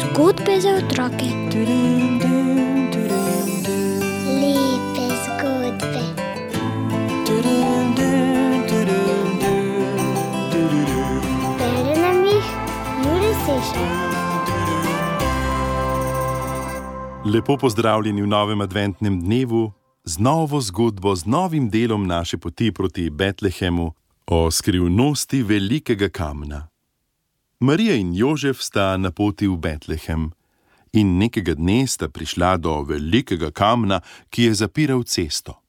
Zgodbe 0.00 0.60
za 0.60 0.70
otroke. 0.70 1.28
Lepe 4.42 5.06
zgodbe. 5.24 6.02
Bere 11.58 12.00
nam 12.00 12.24
jih 12.24 12.46
Juri 13.04 13.32
Sešar. 13.44 14.06
Lepo 17.24 17.56
pozdravljeni 17.56 18.22
v 18.22 18.26
novem 18.26 18.60
adventnem 18.60 19.20
dnevu 19.20 19.72
z 20.04 20.18
novo 20.18 20.60
zgodbo, 20.60 21.16
z 21.16 21.26
novim 21.26 21.70
delom 21.70 22.06
naše 22.06 22.38
poti 22.38 22.72
proti 22.72 23.10
Betlehemu 23.10 23.92
o 24.26 24.50
skrivnosti 24.50 25.42
velikega 25.42 26.08
kamna. 26.08 26.68
Marija 27.60 27.94
in 27.94 28.14
Jožef 28.14 28.60
sta 28.60 28.96
na 28.96 29.10
poti 29.10 29.46
v 29.46 29.56
Betlehem 29.56 30.30
in 30.92 31.18
nekega 31.18 31.54
dne 31.54 31.86
sta 31.86 32.08
prišla 32.08 32.56
do 32.56 32.82
velikega 32.82 33.50
kamna, 33.50 34.00
ki 34.30 34.48
je 34.48 34.54
zapiral 34.54 35.04
cesto. 35.04 35.60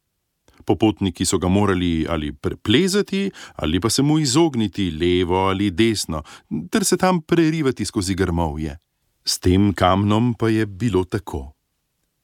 Popotniki 0.65 1.25
so 1.25 1.37
ga 1.37 1.47
morali 1.47 2.07
ali 2.09 2.31
preplezati, 2.33 3.31
ali 3.55 3.79
pa 3.79 3.89
se 3.89 4.01
mu 4.01 4.19
izogniti 4.19 4.91
levo 4.91 5.47
ali 5.47 5.71
desno, 5.71 6.23
ter 6.71 6.85
se 6.85 6.97
tam 6.97 7.21
prerivati 7.21 7.85
skozi 7.85 8.15
grmovje. 8.15 8.77
S 9.25 9.39
tem 9.39 9.73
kamnom 9.73 10.33
pa 10.33 10.49
je 10.49 10.65
bilo 10.65 11.03
tako. 11.03 11.53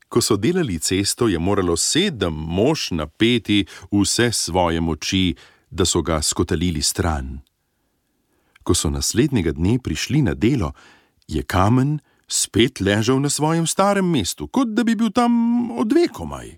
Ko 0.10 0.22
so 0.22 0.38
delali 0.38 0.80
cesto, 0.80 1.28
je 1.28 1.40
moralo 1.40 1.78
sedem 1.78 2.34
mož 2.34 2.92
napeti 2.92 3.66
vse 3.92 4.32
svoje 4.32 4.82
moči, 4.82 5.36
da 5.74 5.86
so 5.86 6.02
ga 6.02 6.22
skotalili 6.22 6.82
stran. 6.82 7.40
Ko 8.64 8.74
so 8.74 8.90
naslednjega 8.90 9.52
dne 9.52 9.80
prišli 9.84 10.22
na 10.22 10.34
delo, 10.34 10.72
je 11.28 11.44
kamen 11.44 12.00
spet 12.28 12.80
ležal 12.80 13.20
na 13.20 13.30
svojem 13.30 13.68
starem 13.68 14.06
mestu, 14.06 14.48
kot 14.48 14.72
da 14.78 14.84
bi 14.84 14.96
bil 14.96 15.12
tam 15.12 15.34
odvekomaj. 15.72 16.58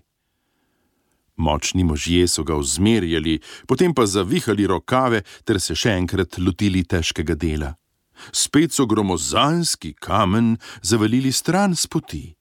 Močni 1.36 1.84
možje 1.84 2.28
so 2.28 2.44
ga 2.44 2.56
vzmerjali, 2.56 3.40
potem 3.68 3.94
pa 3.94 4.06
zavihali 4.06 4.66
rokave 4.66 5.22
ter 5.44 5.60
se 5.60 5.74
še 5.76 5.96
enkrat 5.96 6.38
lotili 6.38 6.84
težkega 6.84 7.36
dela. 7.36 7.74
Spet 8.32 8.72
so 8.72 8.86
gromozanski 8.88 9.92
kamen 10.00 10.56
zavalili 10.80 11.32
stran 11.32 11.76
s 11.76 11.84
poti, 11.86 12.32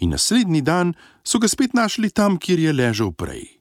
in 0.00 0.16
naslednji 0.16 0.62
dan 0.64 0.94
so 1.24 1.38
ga 1.38 1.48
spet 1.48 1.76
našli 1.76 2.08
tam, 2.10 2.40
kjer 2.40 2.58
je 2.58 2.72
ležal 2.72 3.12
prej. 3.12 3.57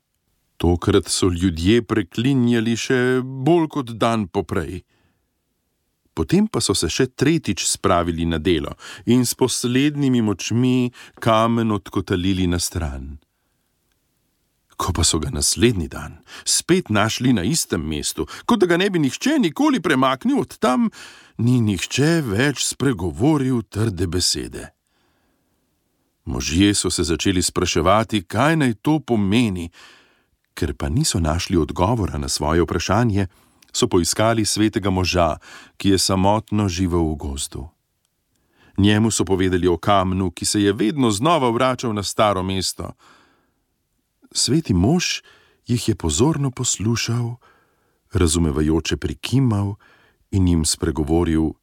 Tokrat 0.58 1.08
so 1.08 1.30
ljudje 1.30 1.84
preklinjali 1.86 2.74
še 2.78 3.22
bolj 3.24 3.68
kot 3.78 3.92
dan 4.02 4.26
poprej. 4.28 4.82
Potem 6.18 6.48
pa 6.50 6.64
so 6.66 6.74
se 6.74 6.90
še 6.90 7.12
tretjič 7.14 7.62
spravili 7.70 8.26
na 8.26 8.40
delo 8.42 8.74
in 9.06 9.22
s 9.22 9.38
poslednjimi 9.38 10.24
močmi 10.26 10.90
kamen 11.22 11.72
odkotalili 11.76 12.48
na 12.50 12.58
stran. 12.58 13.20
Ko 14.78 14.94
pa 14.94 15.06
so 15.06 15.20
ga 15.22 15.30
naslednji 15.34 15.86
dan 15.94 16.18
spet 16.46 16.90
našli 16.90 17.34
na 17.38 17.46
istem 17.46 17.86
mestu, 17.86 18.26
kot 18.50 18.62
da 18.62 18.70
ga 18.70 18.78
ne 18.82 18.90
bi 18.90 19.02
nihče 19.02 19.38
nikoli 19.42 19.82
premaknil 19.82 20.42
od 20.42 20.58
tam, 20.58 20.90
ni 21.38 21.62
nihče 21.62 22.10
več 22.26 22.66
spregovoril 22.66 23.62
trde 23.70 24.10
besede. 24.10 24.72
Možje 26.26 26.74
so 26.74 26.90
se 26.90 27.06
začeli 27.06 27.42
spraševati, 27.42 28.26
kaj 28.26 28.58
naj 28.58 28.74
to 28.82 28.98
pomeni, 29.00 29.70
ker 30.58 30.74
pa 30.74 30.90
niso 30.90 31.20
našli 31.22 31.58
odgovora 31.58 32.18
na 32.18 32.30
svoje 32.30 32.66
vprašanje, 32.66 33.28
so 33.72 33.86
poiskali 33.88 34.46
svetega 34.46 34.90
moža, 34.90 35.38
ki 35.78 35.94
je 35.94 35.98
samotno 36.02 36.66
živel 36.70 37.14
v 37.14 37.16
gozdu. 37.16 37.70
Njemu 38.78 39.12
so 39.12 39.26
povedali 39.26 39.68
o 39.68 39.78
kamnu, 39.78 40.32
ki 40.32 40.46
se 40.46 40.62
je 40.62 40.74
vedno 40.74 41.12
znova 41.12 41.50
vračal 41.50 41.94
na 41.94 42.04
staro 42.04 42.44
mesto. 42.44 42.94
Sveti 44.32 44.74
mož 44.74 45.22
jih 45.68 45.90
je 45.90 45.96
pozorno 45.96 46.52
poslušal, 46.52 47.36
razumevajoče 48.14 48.98
prikimal 48.98 49.76
in 50.32 50.48
jim 50.48 50.66
spregovoril: 50.66 51.54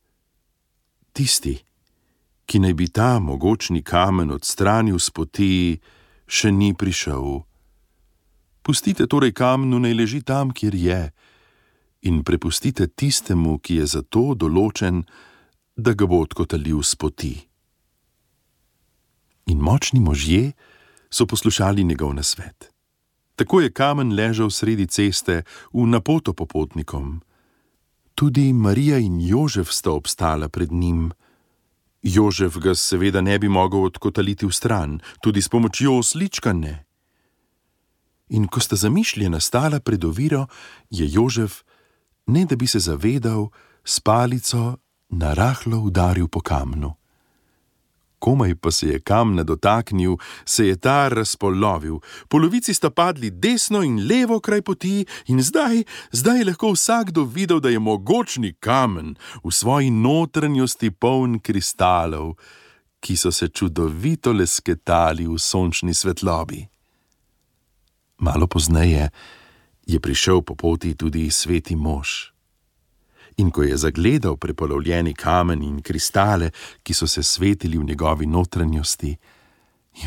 Tisti, 1.12 1.58
ki 2.46 2.58
naj 2.58 2.74
bi 2.74 2.88
ta 2.88 3.18
mogočni 3.18 3.82
kamen 3.82 4.30
odstranil 4.30 4.98
z 4.98 5.10
poti, 5.10 5.80
še 6.26 6.52
ni 6.52 6.74
prišel. 6.74 7.42
Pustite 8.64 9.04
torej 9.06 9.34
kamnu 9.36 9.78
naj 9.78 9.94
leži 9.94 10.22
tam, 10.24 10.48
kjer 10.50 10.74
je, 10.74 11.00
in 12.08 12.22
prepustite 12.24 12.86
tistemu, 12.86 13.58
ki 13.60 13.82
je 13.82 13.86
za 13.86 14.02
to 14.02 14.32
določen, 14.32 15.02
da 15.76 15.92
ga 15.92 16.08
bo 16.08 16.22
odkotalil 16.24 16.80
z 16.80 16.96
poti. 16.96 17.34
In 19.52 19.60
močni 19.60 20.00
možje 20.00 20.54
so 21.12 21.26
poslušali 21.28 21.84
njegov 21.84 22.14
nasvet. 22.16 22.70
Tako 23.36 23.60
je 23.60 23.72
kamen 23.72 24.14
ležal 24.16 24.48
sredi 24.50 24.86
ceste 24.86 25.42
v 25.72 25.84
napoto 25.86 26.32
popotnikom. 26.32 27.20
Tudi 28.14 28.52
Marija 28.52 28.96
in 28.98 29.20
Jožef 29.20 29.68
sta 29.74 29.92
obstala 29.92 30.48
pred 30.48 30.72
njim. 30.72 31.10
Jožef 32.02 32.56
ga 32.56 32.74
seveda 32.74 33.20
ne 33.20 33.38
bi 33.38 33.48
mogel 33.48 33.84
odkotaliti 33.84 34.46
v 34.46 34.52
stran, 34.52 35.00
tudi 35.20 35.42
s 35.42 35.48
pomočjo 35.48 35.98
oslička 35.98 36.52
ne. 36.52 36.86
In 38.28 38.46
ko 38.48 38.60
sta 38.60 38.76
zamišljena 38.76 39.40
stala 39.40 39.80
pred 39.80 40.04
oviro, 40.04 40.46
je 40.90 41.08
Jožef, 41.12 41.62
ne 42.26 42.44
da 42.44 42.56
bi 42.56 42.66
se 42.66 42.78
zavedal, 42.78 43.48
s 43.84 44.00
palico 44.00 44.76
narahlo 45.08 45.78
udaril 45.78 46.28
po 46.28 46.40
kamnu. 46.40 46.94
Komaj 48.18 48.54
pa 48.54 48.70
se 48.70 48.86
je 48.88 49.00
kamna 49.00 49.42
dotaknil, 49.42 50.16
se 50.44 50.66
je 50.66 50.76
ta 50.76 51.08
razpolovil, 51.08 51.98
polovici 52.28 52.74
sta 52.74 52.90
padli 52.90 53.30
desno 53.30 53.82
in 53.82 54.06
levo 54.08 54.40
kraj 54.40 54.62
poti, 54.62 55.04
in 55.26 55.42
zdaj, 55.42 55.82
zdaj 56.12 56.38
je 56.38 56.44
lahko 56.44 56.72
vsakdo 56.72 57.24
videl, 57.24 57.60
da 57.60 57.68
je 57.68 57.78
mogočni 57.78 58.54
kamen 58.60 59.14
v 59.44 59.52
svoji 59.52 59.90
notranjosti 59.90 60.90
poln 60.90 61.38
kristalov, 61.40 62.34
ki 63.00 63.16
so 63.16 63.32
se 63.32 63.48
čudovito 63.48 64.32
lesketali 64.32 65.26
v 65.28 65.36
sončni 65.38 65.94
svetlobi. 65.94 66.73
Malo 68.24 68.46
pozneje 68.46 69.10
je 69.84 70.00
prišel 70.00 70.40
po 70.40 70.56
poti 70.56 70.96
tudi 70.96 71.28
sveti 71.30 71.76
mož. 71.76 72.32
In 73.36 73.50
ko 73.50 73.62
je 73.62 73.76
zagledal 73.76 74.36
prepolovljeni 74.40 75.12
kamen 75.14 75.62
in 75.62 75.82
kristale, 75.82 76.50
ki 76.82 76.94
so 76.94 77.06
se 77.06 77.22
svetili 77.22 77.78
v 77.78 77.84
njegovi 77.84 78.26
notranjosti, 78.26 79.16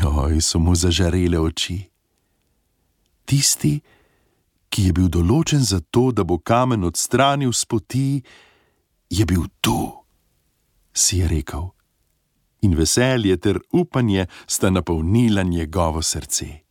joj, 0.00 0.40
so 0.40 0.58
mu 0.58 0.74
zažarele 0.74 1.38
oči. 1.38 1.78
Tisti, 3.24 3.78
ki 4.68 4.90
je 4.90 4.92
bil 4.92 5.08
določen 5.08 5.62
za 5.62 5.78
to, 5.80 6.10
da 6.10 6.24
bo 6.24 6.40
kamen 6.42 6.84
odstranil 6.84 7.52
z 7.52 7.64
poti, 7.70 8.22
je 9.10 9.24
bil 9.24 9.46
tu, 9.60 9.94
si 10.92 11.22
je 11.22 11.28
rekel. 11.28 11.70
In 12.66 12.74
veselje 12.74 13.36
ter 13.36 13.60
upanje 13.70 14.26
sta 14.46 14.70
napolnila 14.70 15.46
njegovo 15.46 16.02
srce. 16.02 16.67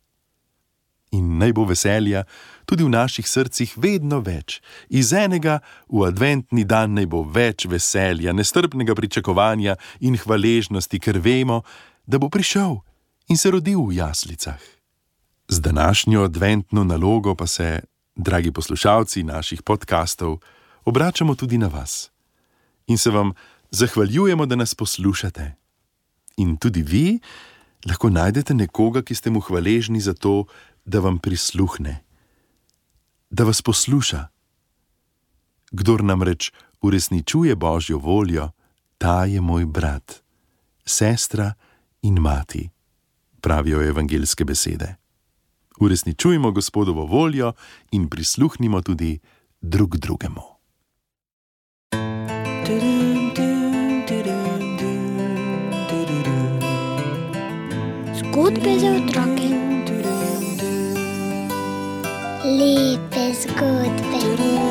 In 1.10 1.38
naj 1.40 1.54
bo 1.56 1.64
veselja 1.64 2.24
tudi 2.68 2.84
v 2.84 2.92
naših 2.92 3.24
srcih 3.24 3.72
vedno 3.80 4.20
več, 4.20 4.60
iz 4.92 5.12
enega 5.16 5.60
v 5.88 6.04
adventni 6.04 6.66
dan 6.68 6.92
naj 6.98 7.06
bo 7.08 7.22
več 7.24 7.64
veselja, 7.64 8.34
nestrpnega 8.36 8.92
pričakovanja 8.94 9.78
in 10.04 10.18
hvaležnosti, 10.20 11.00
ker 11.00 11.16
vemo, 11.24 11.62
da 12.04 12.20
bo 12.20 12.28
prišel 12.28 12.80
in 13.28 13.36
se 13.36 13.50
rodil 13.50 13.88
v 13.88 14.00
jaslicah. 14.00 14.60
Z 15.48 15.60
današnjo 15.64 16.24
adventno 16.28 16.84
nalogo 16.84 17.34
pa 17.34 17.46
se, 17.46 17.80
dragi 18.16 18.52
poslušalci 18.52 19.22
naših 19.22 19.62
podkastov, 19.62 20.38
obračamo 20.84 21.34
tudi 21.34 21.58
na 21.58 21.68
vas 21.68 22.10
in 22.86 22.98
se 22.98 23.10
vam 23.10 23.32
zahvaljujemo, 23.70 24.46
da 24.46 24.56
nas 24.56 24.74
poslušate. 24.74 25.54
In 26.36 26.56
tudi 26.56 26.82
vi 26.82 27.20
lahko 27.86 28.10
najdete 28.10 28.54
nekoga, 28.54 29.02
ki 29.02 29.14
ste 29.14 29.30
mu 29.30 29.40
hvaležni 29.40 30.00
za 30.00 30.14
to, 30.14 30.46
da 30.84 31.00
vam 31.00 31.18
prisluhne, 31.18 32.02
da 33.30 33.44
vas 33.44 33.62
posluša. 33.62 34.26
Kdor 35.70 36.04
namreč 36.04 36.52
uresničuje 36.80 37.56
Božjo 37.56 37.98
voljo, 37.98 38.50
ta 38.98 39.24
je 39.24 39.40
moj 39.40 39.66
brat, 39.66 40.22
sestra 40.86 41.52
in 42.02 42.18
mati, 42.20 42.70
pravijo 43.40 43.82
evangelske 43.82 44.44
besede. 44.44 44.96
Uresničujmo 45.80 46.50
Gospodovo 46.50 47.06
voljo 47.06 47.52
in 47.90 48.08
prisluhnimo 48.08 48.82
tudi 48.82 49.18
drug 49.60 49.96
drugemu. 49.96 50.58
Zgodbe 52.68 52.97
za 58.56 58.90
otroke. 58.90 59.48
Lepe 62.44 63.32
zgodbe. 63.34 64.67